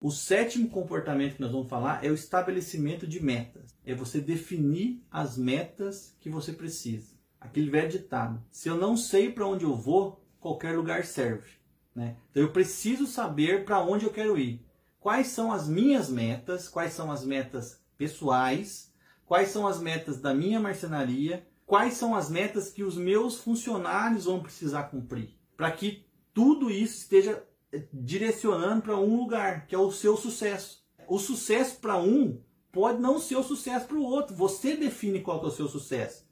O 0.00 0.12
sétimo 0.12 0.68
comportamento 0.68 1.34
que 1.34 1.40
nós 1.40 1.50
vamos 1.50 1.68
falar 1.68 2.04
é 2.04 2.10
o 2.10 2.14
estabelecimento 2.14 3.04
de 3.04 3.20
metas. 3.20 3.74
É 3.84 3.92
você 3.94 4.20
definir 4.20 5.02
as 5.10 5.36
metas 5.36 6.14
que 6.20 6.30
você 6.30 6.52
precisa. 6.52 7.16
Aquele 7.40 7.68
velho 7.68 7.90
ditado: 7.90 8.40
se 8.48 8.68
eu 8.68 8.76
não 8.76 8.96
sei 8.96 9.32
para 9.32 9.46
onde 9.46 9.64
eu 9.64 9.74
vou, 9.74 10.24
qualquer 10.38 10.76
lugar 10.76 11.04
serve. 11.04 11.50
Né? 11.92 12.16
Então 12.30 12.44
eu 12.44 12.52
preciso 12.52 13.08
saber 13.08 13.64
para 13.64 13.82
onde 13.82 14.04
eu 14.04 14.12
quero 14.12 14.38
ir. 14.38 14.64
Quais 15.00 15.28
são 15.28 15.50
as 15.50 15.68
minhas 15.68 16.08
metas? 16.08 16.68
Quais 16.68 16.92
são 16.92 17.10
as 17.10 17.24
metas 17.24 17.82
pessoais? 17.96 18.92
Quais 19.26 19.48
são 19.48 19.66
as 19.66 19.80
metas 19.80 20.20
da 20.20 20.32
minha 20.32 20.60
marcenaria? 20.60 21.44
Quais 21.66 21.94
são 21.94 22.14
as 22.14 22.30
metas 22.30 22.70
que 22.70 22.84
os 22.84 22.96
meus 22.96 23.38
funcionários 23.38 24.26
vão 24.26 24.40
precisar 24.40 24.84
cumprir? 24.84 25.36
Para 25.56 25.72
que 25.72 26.06
tudo 26.32 26.70
isso 26.70 26.98
esteja 26.98 27.42
direcionando 27.92 28.82
para 28.82 28.96
um 28.96 29.16
lugar, 29.16 29.66
que 29.66 29.74
é 29.74 29.78
o 29.78 29.90
seu 29.90 30.16
sucesso. 30.16 30.82
O 31.06 31.18
sucesso 31.18 31.76
para 31.80 31.96
um 31.98 32.40
pode 32.72 33.00
não 33.00 33.18
ser 33.18 33.36
o 33.36 33.42
sucesso 33.42 33.86
para 33.86 33.96
o 33.96 34.04
outro. 34.04 34.34
Você 34.36 34.76
define 34.76 35.20
qual 35.20 35.42
é 35.42 35.46
o 35.46 35.50
seu 35.50 35.68
sucesso. 35.68 36.26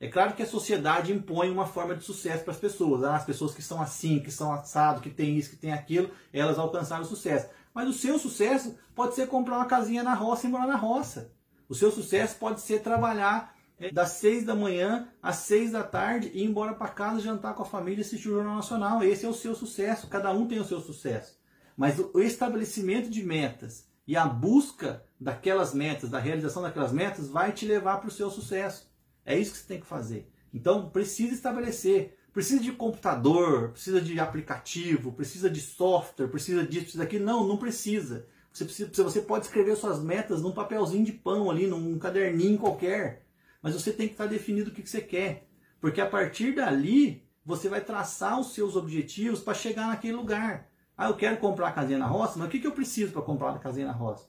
É 0.00 0.08
claro 0.08 0.34
que 0.34 0.42
a 0.42 0.46
sociedade 0.46 1.12
impõe 1.12 1.48
uma 1.48 1.66
forma 1.66 1.94
de 1.94 2.04
sucesso 2.04 2.42
para 2.42 2.52
as 2.52 2.58
pessoas. 2.58 3.04
Ah, 3.04 3.14
as 3.14 3.24
pessoas 3.24 3.54
que 3.54 3.62
são 3.62 3.80
assim, 3.80 4.18
que 4.18 4.32
são 4.32 4.52
assado, 4.52 5.00
que 5.00 5.10
tem 5.10 5.36
isso, 5.36 5.50
que 5.50 5.56
tem 5.56 5.72
aquilo, 5.72 6.10
elas 6.32 6.58
alcançaram 6.58 7.02
o 7.02 7.06
sucesso. 7.06 7.48
Mas 7.72 7.88
o 7.88 7.92
seu 7.92 8.18
sucesso 8.18 8.76
pode 8.94 9.14
ser 9.14 9.28
comprar 9.28 9.56
uma 9.56 9.66
casinha 9.66 10.02
na 10.02 10.14
roça 10.14 10.46
e 10.46 10.50
morar 10.50 10.66
na 10.66 10.76
roça. 10.76 11.32
O 11.68 11.74
seu 11.74 11.90
sucesso 11.90 12.36
pode 12.36 12.60
ser 12.60 12.80
trabalhar 12.80 13.54
das 13.90 14.10
seis 14.12 14.44
da 14.44 14.54
manhã 14.54 15.08
às 15.22 15.36
seis 15.36 15.72
da 15.72 15.82
tarde 15.82 16.30
e 16.34 16.42
ir 16.42 16.44
embora 16.44 16.74
para 16.74 16.88
casa, 16.88 17.20
jantar 17.20 17.54
com 17.54 17.62
a 17.62 17.66
família 17.66 18.02
assistir 18.02 18.28
o 18.28 18.34
Jornal 18.34 18.56
Nacional. 18.56 19.02
Esse 19.02 19.24
é 19.24 19.28
o 19.28 19.34
seu 19.34 19.54
sucesso. 19.54 20.06
Cada 20.06 20.30
um 20.32 20.46
tem 20.46 20.60
o 20.60 20.64
seu 20.64 20.80
sucesso. 20.80 21.40
Mas 21.76 21.98
o 21.98 22.20
estabelecimento 22.20 23.08
de 23.08 23.24
metas 23.24 23.88
e 24.06 24.16
a 24.16 24.26
busca 24.26 25.02
daquelas 25.18 25.72
metas, 25.72 26.10
da 26.10 26.18
realização 26.18 26.62
daquelas 26.62 26.92
metas, 26.92 27.28
vai 27.28 27.52
te 27.52 27.66
levar 27.66 27.98
para 27.98 28.08
o 28.08 28.12
seu 28.12 28.30
sucesso. 28.30 28.90
É 29.24 29.38
isso 29.38 29.52
que 29.52 29.58
você 29.58 29.66
tem 29.66 29.80
que 29.80 29.86
fazer. 29.86 30.30
Então, 30.52 30.90
precisa 30.90 31.34
estabelecer. 31.34 32.18
Precisa 32.32 32.62
de 32.62 32.72
computador, 32.72 33.70
precisa 33.70 34.00
de 34.00 34.18
aplicativo, 34.18 35.12
precisa 35.12 35.50
de 35.50 35.60
software, 35.60 36.28
precisa 36.28 36.66
disso, 36.66 36.84
precisa 36.84 37.04
daquilo. 37.04 37.24
Não, 37.24 37.46
não 37.46 37.58
precisa. 37.58 38.26
Você, 38.52 38.64
precisa, 38.64 39.04
você 39.04 39.20
pode 39.20 39.46
escrever 39.46 39.76
suas 39.76 40.02
metas 40.02 40.42
num 40.42 40.52
papelzinho 40.52 41.04
de 41.04 41.12
pão 41.12 41.50
ali, 41.50 41.66
num 41.66 41.98
caderninho 41.98 42.58
qualquer 42.58 43.22
mas 43.62 43.74
você 43.74 43.92
tem 43.92 44.08
que 44.08 44.14
estar 44.14 44.26
definido 44.26 44.70
o 44.70 44.74
que 44.74 44.86
você 44.86 45.00
quer. 45.00 45.48
Porque 45.80 46.00
a 46.00 46.06
partir 46.06 46.54
dali, 46.54 47.24
você 47.44 47.68
vai 47.68 47.80
traçar 47.80 48.38
os 48.38 48.52
seus 48.52 48.76
objetivos 48.76 49.40
para 49.40 49.54
chegar 49.54 49.88
naquele 49.88 50.14
lugar. 50.14 50.68
Ah, 50.96 51.08
eu 51.08 51.16
quero 51.16 51.38
comprar 51.38 51.68
a 51.68 51.72
casinha 51.72 51.98
na 51.98 52.06
roça, 52.06 52.38
mas 52.38 52.48
o 52.48 52.50
que, 52.50 52.66
eu 52.66 52.72
preciso 52.72 53.12
para 53.12 53.22
comprar 53.22 53.50
a 53.50 53.58
casinha 53.58 53.86
na 53.86 53.92
roça? 53.92 54.28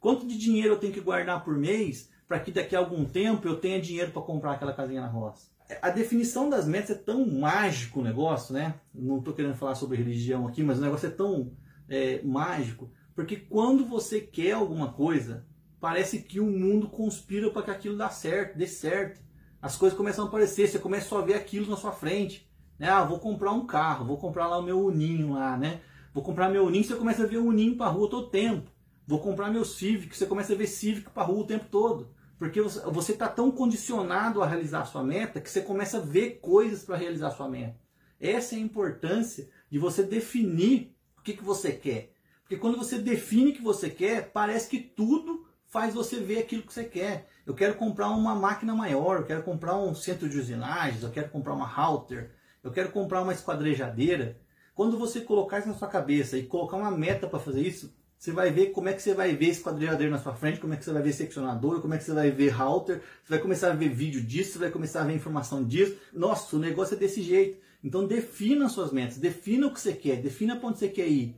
Quanto 0.00 0.26
de 0.26 0.36
dinheiro 0.36 0.74
eu 0.74 0.78
tenho 0.78 0.92
que 0.92 1.00
guardar 1.00 1.44
por 1.44 1.56
mês 1.56 2.10
para 2.26 2.40
que 2.40 2.50
daqui 2.50 2.74
a 2.74 2.78
algum 2.78 3.04
tempo 3.04 3.46
eu 3.46 3.56
tenha 3.56 3.80
dinheiro 3.80 4.10
para 4.10 4.22
comprar 4.22 4.52
aquela 4.52 4.72
casinha 4.72 5.00
na 5.00 5.06
roça? 5.06 5.50
A 5.80 5.90
definição 5.90 6.50
das 6.50 6.66
metas 6.66 6.90
é 6.90 6.94
tão 6.94 7.24
mágico 7.26 8.00
o 8.00 8.02
negócio, 8.02 8.52
né? 8.52 8.74
Não 8.92 9.18
estou 9.18 9.32
querendo 9.32 9.54
falar 9.54 9.74
sobre 9.74 9.96
religião 9.96 10.46
aqui, 10.46 10.62
mas 10.62 10.78
o 10.78 10.82
negócio 10.82 11.06
é 11.06 11.10
tão 11.10 11.52
é, 11.88 12.20
mágico, 12.22 12.90
porque 13.14 13.36
quando 13.36 13.84
você 13.84 14.20
quer 14.20 14.52
alguma 14.52 14.92
coisa, 14.92 15.46
parece 15.82 16.20
que 16.20 16.38
o 16.38 16.46
mundo 16.46 16.88
conspira 16.88 17.50
para 17.50 17.62
que 17.62 17.70
aquilo 17.72 17.98
dê 17.98 18.08
certo, 18.08 18.56
dê 18.56 18.68
certo. 18.68 19.20
As 19.60 19.76
coisas 19.76 19.98
começam 19.98 20.24
a 20.24 20.28
aparecer, 20.28 20.68
você 20.68 20.78
começa 20.78 21.18
a 21.18 21.22
ver 21.22 21.34
aquilo 21.34 21.68
na 21.68 21.76
sua 21.76 21.90
frente. 21.90 22.48
Né? 22.78 22.88
Ah, 22.88 23.02
vou 23.02 23.18
comprar 23.18 23.50
um 23.50 23.66
carro, 23.66 24.06
vou 24.06 24.16
comprar 24.16 24.46
lá 24.46 24.58
o 24.58 24.62
meu 24.62 24.80
Uninho 24.80 25.32
lá, 25.32 25.56
né? 25.56 25.80
Vou 26.14 26.22
comprar 26.22 26.48
meu 26.48 26.64
Uninho, 26.64 26.84
você 26.84 26.94
começa 26.94 27.24
a 27.24 27.26
ver 27.26 27.38
o 27.38 27.46
Uninho 27.46 27.76
para 27.76 27.90
rua 27.90 28.08
todo 28.08 28.30
tempo. 28.30 28.70
Vou 29.04 29.18
comprar 29.18 29.50
meu 29.50 29.64
Civic, 29.64 30.16
você 30.16 30.24
começa 30.24 30.52
a 30.52 30.56
ver 30.56 30.68
Civic 30.68 31.10
para 31.10 31.24
rua 31.24 31.40
o 31.40 31.46
tempo 31.46 31.64
todo. 31.68 32.14
Porque 32.38 32.62
você 32.62 33.10
está 33.10 33.26
tão 33.26 33.50
condicionado 33.50 34.40
a 34.40 34.46
realizar 34.46 34.82
a 34.82 34.86
sua 34.86 35.02
meta 35.02 35.40
que 35.40 35.50
você 35.50 35.62
começa 35.62 35.96
a 35.96 36.00
ver 36.00 36.38
coisas 36.40 36.84
para 36.84 36.96
realizar 36.96 37.26
a 37.28 37.32
sua 37.32 37.48
meta. 37.48 37.76
Essa 38.20 38.54
é 38.54 38.58
a 38.58 38.62
importância 38.62 39.50
de 39.68 39.80
você 39.80 40.04
definir 40.04 40.94
o 41.18 41.22
que, 41.22 41.32
que 41.32 41.42
você 41.42 41.72
quer. 41.72 42.12
Porque 42.42 42.56
quando 42.56 42.78
você 42.78 42.98
define 42.98 43.50
o 43.50 43.54
que 43.54 43.62
você 43.62 43.90
quer, 43.90 44.30
parece 44.30 44.68
que 44.68 44.78
tudo 44.78 45.50
faz 45.72 45.94
você 45.94 46.20
ver 46.20 46.38
aquilo 46.38 46.62
que 46.62 46.72
você 46.72 46.84
quer. 46.84 47.26
Eu 47.46 47.54
quero 47.54 47.74
comprar 47.76 48.10
uma 48.10 48.34
máquina 48.34 48.74
maior, 48.74 49.16
eu 49.16 49.24
quero 49.24 49.42
comprar 49.42 49.74
um 49.74 49.94
centro 49.94 50.28
de 50.28 50.38
usinagens, 50.38 51.02
eu 51.02 51.10
quero 51.10 51.30
comprar 51.30 51.54
uma 51.54 51.66
router, 51.66 52.30
eu 52.62 52.70
quero 52.70 52.92
comprar 52.92 53.22
uma 53.22 53.32
esquadrejadeira. 53.32 54.38
Quando 54.74 54.98
você 54.98 55.22
colocar 55.22 55.60
isso 55.60 55.68
na 55.68 55.74
sua 55.74 55.88
cabeça 55.88 56.36
e 56.36 56.42
colocar 56.42 56.76
uma 56.76 56.90
meta 56.90 57.26
para 57.26 57.38
fazer 57.38 57.62
isso, 57.62 57.90
você 58.18 58.32
vai 58.32 58.50
ver 58.50 58.66
como 58.66 58.90
é 58.90 58.92
que 58.92 59.00
você 59.00 59.14
vai 59.14 59.34
ver 59.34 59.46
esquadrejadeira 59.46 60.12
na 60.12 60.18
sua 60.18 60.34
frente, 60.34 60.60
como 60.60 60.74
é 60.74 60.76
que 60.76 60.84
você 60.84 60.92
vai 60.92 61.02
ver 61.02 61.12
seccionador, 61.14 61.80
como 61.80 61.94
é 61.94 61.98
que 61.98 62.04
você 62.04 62.12
vai 62.12 62.30
ver 62.30 62.50
router, 62.50 63.00
você 63.24 63.30
vai 63.30 63.38
começar 63.38 63.70
a 63.70 63.74
ver 63.74 63.88
vídeo 63.88 64.20
disso, 64.20 64.52
você 64.52 64.58
vai 64.58 64.70
começar 64.70 65.00
a 65.00 65.04
ver 65.04 65.14
informação 65.14 65.64
disso. 65.64 65.96
Nossa, 66.12 66.54
o 66.54 66.58
negócio 66.58 66.96
é 66.96 66.98
desse 66.98 67.22
jeito. 67.22 67.58
Então 67.82 68.06
defina 68.06 68.68
suas 68.68 68.92
metas, 68.92 69.16
defina 69.16 69.68
o 69.68 69.72
que 69.72 69.80
você 69.80 69.94
quer, 69.94 70.20
defina 70.20 70.54
para 70.54 70.68
onde 70.68 70.78
você 70.78 70.88
quer 70.88 71.08
ir. 71.08 71.34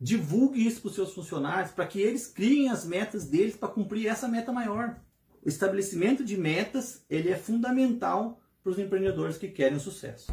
Divulgue 0.00 0.64
isso 0.64 0.80
para 0.80 0.90
os 0.90 0.94
seus 0.94 1.12
funcionários 1.12 1.72
para 1.72 1.86
que 1.86 2.00
eles 2.00 2.28
criem 2.28 2.68
as 2.68 2.86
metas 2.86 3.26
deles 3.26 3.56
para 3.56 3.68
cumprir 3.68 4.06
essa 4.06 4.28
meta 4.28 4.52
maior. 4.52 4.96
O 5.44 5.48
estabelecimento 5.48 6.24
de 6.24 6.36
metas 6.36 7.04
ele 7.10 7.30
é 7.30 7.36
fundamental 7.36 8.40
para 8.62 8.70
os 8.70 8.78
empreendedores 8.78 9.36
que 9.36 9.48
querem 9.48 9.78
sucesso. 9.80 10.30